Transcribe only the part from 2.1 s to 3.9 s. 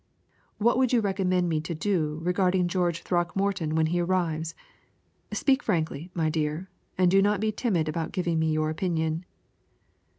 regarding George Throckmorton when